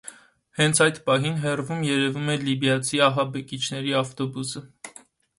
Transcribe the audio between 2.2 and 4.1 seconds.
է լիբիացի ահաբեկիչների